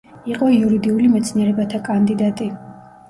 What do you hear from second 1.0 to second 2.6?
მეცნიერებათა კანდიდატი.